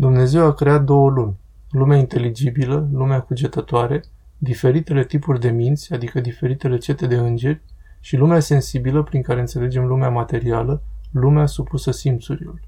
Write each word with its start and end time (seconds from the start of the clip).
Dumnezeu 0.00 0.44
a 0.44 0.52
creat 0.52 0.84
două 0.84 1.10
lumi, 1.10 1.36
lumea 1.70 1.98
inteligibilă, 1.98 2.88
lumea 2.92 3.20
cugetătoare, 3.20 4.04
diferitele 4.38 5.04
tipuri 5.04 5.40
de 5.40 5.50
minți, 5.50 5.92
adică 5.92 6.20
diferitele 6.20 6.78
cete 6.78 7.06
de 7.06 7.14
îngeri, 7.14 7.60
și 8.00 8.16
lumea 8.16 8.40
sensibilă 8.40 9.02
prin 9.02 9.22
care 9.22 9.40
înțelegem 9.40 9.86
lumea 9.86 10.08
materială, 10.08 10.82
lumea 11.10 11.46
supusă 11.46 11.90
simțurilor. 11.90 12.60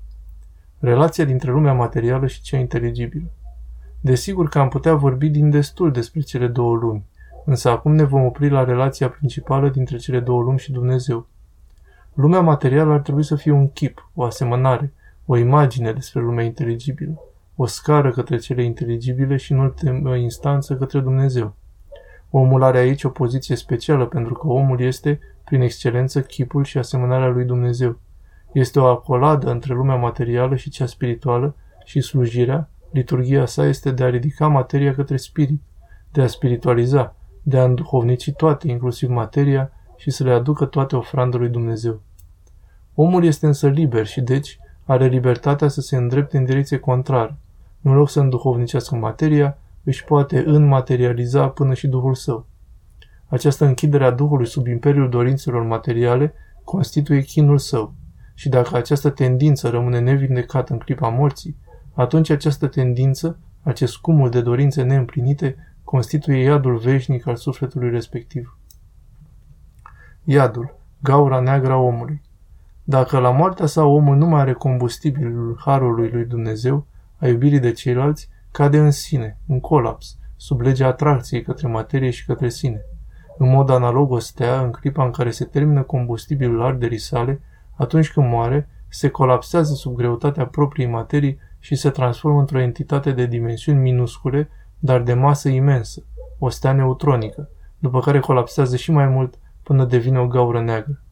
Relația 0.79 1.25
dintre 1.25 1.51
lumea 1.51 1.73
materială 1.73 2.27
și 2.27 2.43
cea 2.43 2.59
inteligibilă. 2.59 3.31
Desigur 4.01 4.49
că 4.49 4.59
am 4.59 4.69
putea 4.69 4.95
vorbi 4.95 5.29
din 5.29 5.51
destul 5.51 5.93
despre 5.93 6.21
cele 6.21 6.47
două 6.47 6.77
lumi, 6.77 7.05
însă 7.45 7.71
acum 7.71 7.95
ne 7.95 8.05
vom 8.05 8.25
opri 8.25 8.49
la 8.49 8.65
relația 8.65 9.09
principală 9.09 9.69
dintre 9.69 9.97
cele 9.97 10.21
două 10.21 10.43
lumi 10.43 10.59
și 10.59 10.73
Dumnezeu. 10.73 11.27
Lumea 12.15 12.41
materială 12.41 12.93
ar 12.93 13.01
trebui 13.01 13.25
să 13.25 13.35
fie 13.35 13.53
un 13.53 13.71
chip, 13.71 14.11
o 14.15 14.25
asemănare, 14.25 14.93
o 15.27 15.37
imagine 15.37 15.93
despre 15.93 16.21
lumea 16.21 16.45
inteligibilă, 16.45 17.23
o 17.57 17.67
scară 17.67 18.11
către 18.11 18.37
cele 18.37 18.65
inteligibile 18.65 19.37
și 19.37 19.53
în 19.53 19.59
ultimă 19.59 20.17
instanță 20.17 20.77
către 20.77 21.01
Dumnezeu. 21.01 21.55
Omul 22.31 22.63
are 22.63 22.79
aici 22.79 23.05
o 23.05 23.09
poziție 23.09 23.57
specială 23.57 24.07
pentru 24.07 24.35
că 24.35 24.47
omul 24.47 24.81
este, 24.81 25.21
prin 25.45 25.61
excelență, 25.61 26.21
chipul 26.21 26.65
și 26.65 26.79
asemănarea 26.79 27.29
lui 27.29 27.45
Dumnezeu. 27.45 27.99
Este 28.53 28.81
o 28.81 28.85
acoladă 28.85 29.51
între 29.51 29.75
lumea 29.75 29.97
materială 29.97 30.57
și 30.57 30.71
cea 30.71 30.87
spirituală 30.87 31.57
și 31.85 32.01
slujirea, 32.01 32.69
liturgia 32.91 33.47
sa 33.47 33.67
este 33.67 33.91
de 33.91 34.05
a 34.05 34.09
ridica 34.09 34.49
materia 34.49 34.95
către 34.95 35.17
spirit, 35.17 35.63
de 36.13 36.23
a 36.23 36.27
spiritualiza, 36.27 37.17
de 37.43 37.59
a 37.59 37.65
înduhovnici 37.65 38.33
toate, 38.33 38.71
inclusiv 38.71 39.09
materia, 39.09 39.73
și 39.97 40.11
să 40.11 40.25
le 40.25 40.33
aducă 40.33 40.65
toate 40.65 40.97
ofrandă 40.97 41.37
lui 41.37 41.49
Dumnezeu. 41.49 42.01
Omul 42.95 43.25
este 43.25 43.47
însă 43.47 43.69
liber 43.69 44.07
și 44.07 44.21
deci 44.21 44.59
are 44.85 45.07
libertatea 45.07 45.69
să 45.69 45.81
se 45.81 45.97
îndrepte 45.97 46.37
în 46.37 46.45
direcție 46.45 46.79
contrară. 46.79 47.37
În 47.83 47.93
loc 47.93 48.11
să 48.11 48.21
înduhovnicească 48.21 48.95
materia, 48.95 49.59
își 49.85 50.05
poate 50.05 50.43
înmaterializa 50.47 51.49
până 51.49 51.75
și 51.75 51.87
Duhul 51.87 52.15
său. 52.15 52.47
Această 53.27 53.65
închidere 53.65 54.05
a 54.05 54.11
Duhului 54.11 54.47
sub 54.47 54.67
imperiul 54.67 55.09
dorințelor 55.09 55.63
materiale 55.63 56.35
constituie 56.65 57.21
chinul 57.21 57.59
său. 57.59 57.95
Și 58.35 58.49
dacă 58.49 58.77
această 58.77 59.11
tendință 59.11 59.69
rămâne 59.69 59.99
nevindecată 59.99 60.73
în 60.73 60.79
clipa 60.79 61.09
morții, 61.09 61.57
atunci 61.95 62.31
această 62.31 62.67
tendință, 62.67 63.39
acest 63.63 63.97
cumul 63.97 64.31
de 64.31 64.41
dorințe 64.41 64.83
neîmplinite, 64.83 65.57
constituie 65.85 66.43
iadul 66.43 66.77
veșnic 66.77 67.27
al 67.27 67.37
sufletului 67.37 67.91
respectiv. 67.91 68.59
Iadul, 70.25 70.75
gaura 71.03 71.41
neagră 71.41 71.73
a 71.73 71.77
omului. 71.77 72.23
Dacă 72.85 73.19
la 73.19 73.31
moartea 73.31 73.67
sa 73.67 73.85
omul 73.85 74.17
nu 74.17 74.27
mai 74.27 74.41
are 74.41 74.53
combustibilul 74.53 75.57
harului 75.65 76.11
lui 76.11 76.25
Dumnezeu, 76.25 76.87
a 77.19 77.27
iubirii 77.27 77.61
de 77.61 77.73
ceilalți, 77.73 78.29
cade 78.51 78.79
în 78.79 78.91
sine, 78.91 79.39
în 79.49 79.61
colaps, 79.61 80.19
sub 80.37 80.61
legea 80.61 80.87
atracției 80.87 81.43
către 81.43 81.69
materie 81.69 82.11
și 82.11 82.27
către 82.27 82.49
sine. 82.49 82.85
În 83.39 83.51
mod 83.51 83.71
analog 83.71 84.11
o 84.11 84.19
stea, 84.19 84.61
în 84.61 84.71
clipa 84.71 85.05
în 85.05 85.11
care 85.11 85.31
se 85.31 85.45
termină 85.45 85.83
combustibilul 85.83 86.63
arderii 86.63 86.99
sale, 86.99 87.41
atunci 87.77 88.13
când 88.13 88.29
moare, 88.29 88.69
se 88.89 89.09
colapsează 89.09 89.75
sub 89.75 89.97
greutatea 89.97 90.47
propriei 90.47 90.89
materii 90.89 91.39
și 91.59 91.75
se 91.75 91.91
transformă 91.91 92.41
într-o 92.41 92.61
entitate 92.61 93.13
de 93.13 93.27
dimensiuni 93.27 93.79
minuscule, 93.79 94.49
dar 94.79 95.03
de 95.03 95.15
masă 95.15 95.49
imensă, 95.49 96.05
o 96.39 96.49
stea 96.49 96.73
neutronică, 96.73 97.49
după 97.79 98.01
care 98.01 98.21
colapsează 98.21 98.77
și 98.77 98.91
mai 98.91 99.07
mult 99.07 99.39
până 99.63 99.85
devine 99.85 100.19
o 100.19 100.27
gaură 100.27 100.61
neagră. 100.61 101.03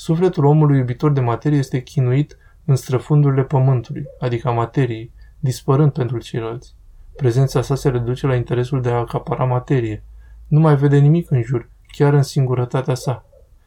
Sufletul 0.00 0.44
omului 0.44 0.78
iubitor 0.78 1.12
de 1.12 1.20
materie 1.20 1.58
este 1.58 1.82
chinuit 1.82 2.36
în 2.64 2.76
străfundurile 2.76 3.42
pământului, 3.44 4.04
adică 4.20 4.48
a 4.48 4.52
materiei, 4.52 5.12
dispărând 5.38 5.92
pentru 5.92 6.18
ceilalți. 6.18 6.74
Prezența 7.16 7.62
sa 7.62 7.74
se 7.74 7.88
reduce 7.88 8.26
la 8.26 8.34
interesul 8.34 8.82
de 8.82 8.88
a 8.88 8.94
acapara 8.94 9.44
materie. 9.44 10.02
Nu 10.46 10.60
mai 10.60 10.76
vede 10.76 10.98
nimic 10.98 11.30
în 11.30 11.42
jur, 11.42 11.68
chiar 11.92 12.12
în 12.12 12.22
singurătatea 12.22 12.94
sa. 12.94 13.24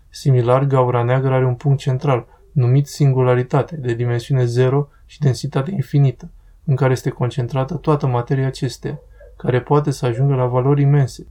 Similar, 0.10 0.64
gaura 0.64 1.04
neagră 1.04 1.34
are 1.34 1.46
un 1.46 1.56
punct 1.56 1.80
central, 1.80 2.28
numit 2.52 2.88
singularitate, 2.88 3.76
de 3.76 3.94
dimensiune 3.94 4.46
zero 4.46 4.88
și 5.06 5.20
densitate 5.20 5.72
infinită, 5.72 6.30
în 6.66 6.76
care 6.76 6.92
este 6.92 7.10
concentrată 7.10 7.76
toată 7.76 8.08
materia 8.08 8.48
acesteia, 8.48 9.00
care 9.38 9.62
poate 9.62 9.92
să 9.92 10.06
ajungă 10.06 10.36
la 10.36 10.46
valori 10.46 10.82
imense, 10.82 11.28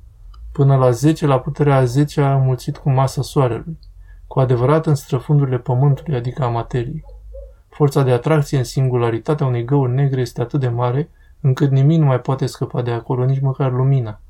până 0.52 0.76
la 0.76 0.90
10 0.90 1.26
la 1.26 1.40
puterea 1.40 1.76
a 1.76 1.84
10 1.84 2.20
a 2.20 2.36
mulțit 2.36 2.76
cu 2.76 2.90
masa 2.90 3.22
soarelui, 3.22 3.78
cu 4.30 4.40
adevărat 4.40 4.86
în 4.86 4.94
străfundurile 4.94 5.58
pământului, 5.58 6.16
adică 6.16 6.42
a 6.44 6.48
materiei. 6.48 7.04
Forța 7.68 8.02
de 8.02 8.10
atracție 8.10 8.58
în 8.58 8.64
singularitatea 8.64 9.46
unei 9.46 9.64
găuri 9.64 9.92
negre 9.92 10.20
este 10.20 10.40
atât 10.40 10.60
de 10.60 10.68
mare, 10.68 11.10
încât 11.40 11.70
nimic 11.70 11.98
nu 11.98 12.04
mai 12.04 12.20
poate 12.20 12.46
scăpa 12.46 12.82
de 12.82 12.90
acolo, 12.90 13.24
nici 13.24 13.40
măcar 13.40 13.72
lumina. 13.72 14.20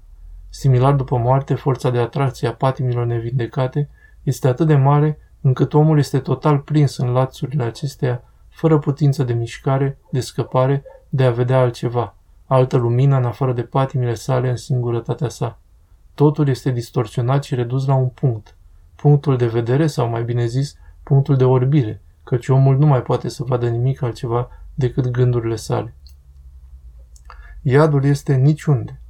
Similar 0.48 0.94
după 0.94 1.16
moarte, 1.16 1.54
forța 1.54 1.90
de 1.90 1.98
atracție 1.98 2.48
a 2.48 2.54
patimilor 2.54 3.06
nevindecate 3.06 3.88
este 4.22 4.48
atât 4.48 4.66
de 4.66 4.74
mare, 4.74 5.18
încât 5.40 5.74
omul 5.74 5.98
este 5.98 6.18
total 6.18 6.58
prins 6.58 6.96
în 6.96 7.12
lațurile 7.12 7.64
acesteia, 7.64 8.22
fără 8.48 8.78
putință 8.78 9.24
de 9.24 9.32
mișcare, 9.32 9.98
de 10.10 10.20
scăpare, 10.20 10.84
de 11.08 11.24
a 11.24 11.30
vedea 11.30 11.60
altceva, 11.60 12.14
altă 12.46 12.76
lumină 12.76 13.16
în 13.16 13.24
afară 13.24 13.52
de 13.52 13.62
patimile 13.62 14.14
sale 14.14 14.48
în 14.48 14.56
singurătatea 14.56 15.28
sa. 15.28 15.58
Totul 16.14 16.48
este 16.48 16.70
distorsionat 16.70 17.44
și 17.44 17.54
redus 17.54 17.86
la 17.86 17.94
un 17.94 18.08
punct. 18.08 18.54
Punctul 19.00 19.36
de 19.36 19.46
vedere, 19.46 19.86
sau 19.86 20.08
mai 20.08 20.24
bine 20.24 20.46
zis, 20.46 20.74
punctul 21.02 21.36
de 21.36 21.44
orbire, 21.44 22.02
căci 22.24 22.48
omul 22.48 22.78
nu 22.78 22.86
mai 22.86 23.02
poate 23.02 23.28
să 23.28 23.44
vadă 23.44 23.68
nimic 23.68 24.02
altceva 24.02 24.48
decât 24.74 25.10
gândurile 25.10 25.56
sale. 25.56 25.94
Iadul 27.62 28.04
este 28.04 28.34
niciunde. 28.34 29.00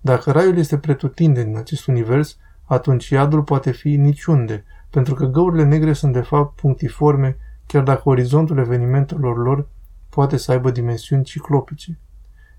Dacă 0.00 0.30
raiul 0.30 0.56
este 0.56 0.78
pretutindeni 0.78 1.50
în 1.50 1.56
acest 1.56 1.86
univers, 1.86 2.36
atunci 2.64 3.08
iadul 3.08 3.42
poate 3.42 3.70
fi 3.70 3.96
niciunde, 3.96 4.64
pentru 4.90 5.14
că 5.14 5.26
găurile 5.26 5.64
negre 5.64 5.92
sunt 5.92 6.12
de 6.12 6.20
fapt 6.20 6.60
punctiforme, 6.60 7.36
chiar 7.66 7.82
dacă 7.82 8.08
orizontul 8.08 8.58
evenimentelor 8.58 9.36
lor 9.36 9.68
poate 10.08 10.36
să 10.36 10.52
aibă 10.52 10.70
dimensiuni 10.70 11.24
ciclopice. 11.24 11.98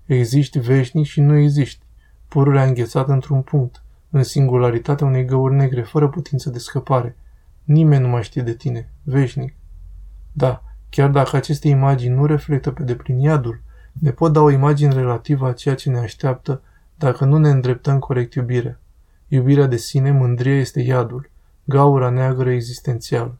Existi 0.04 0.58
veșnic 0.58 1.06
și 1.06 1.20
nu 1.20 1.36
existi, 1.36 1.84
pururea 2.28 2.64
înghețată 2.64 3.12
într-un 3.12 3.42
punct, 3.42 3.83
în 4.16 4.22
singularitatea 4.22 5.06
unei 5.06 5.24
găuri 5.24 5.54
negre, 5.54 5.82
fără 5.82 6.08
putință 6.08 6.50
de 6.50 6.58
scăpare. 6.58 7.16
Nimeni 7.64 8.02
nu 8.02 8.08
mai 8.08 8.22
știe 8.22 8.42
de 8.42 8.54
tine, 8.54 8.92
veșnic. 9.02 9.54
Da, 10.32 10.62
chiar 10.90 11.10
dacă 11.10 11.36
aceste 11.36 11.68
imagini 11.68 12.14
nu 12.14 12.26
reflectă 12.26 12.70
pe 12.70 12.82
deplin 12.82 13.18
iadul, 13.18 13.60
ne 13.92 14.10
pot 14.10 14.32
da 14.32 14.40
o 14.40 14.50
imagine 14.50 14.92
relativă 14.92 15.48
a 15.48 15.52
ceea 15.52 15.74
ce 15.74 15.90
ne 15.90 15.98
așteaptă 15.98 16.62
dacă 16.94 17.24
nu 17.24 17.38
ne 17.38 17.48
îndreptăm 17.50 17.98
corect 17.98 18.34
iubirea. 18.34 18.80
Iubirea 19.28 19.66
de 19.66 19.76
sine, 19.76 20.10
mândria 20.10 20.58
este 20.58 20.80
iadul, 20.80 21.30
gaura 21.64 22.10
neagră 22.10 22.50
existențială. 22.50 23.38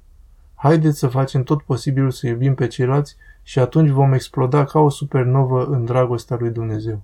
Haideți 0.55 0.99
să 0.99 1.07
facem 1.07 1.43
tot 1.43 1.63
posibilul 1.63 2.11
să 2.11 2.27
iubim 2.27 2.55
pe 2.55 2.67
ceilalți 2.67 3.17
și 3.43 3.59
atunci 3.59 3.91
vom 3.91 4.13
exploda 4.13 4.65
ca 4.65 4.79
o 4.79 4.89
supernovă 4.89 5.65
în 5.65 5.85
dragostea 5.85 6.37
lui 6.41 6.51
Dumnezeu. 6.51 7.03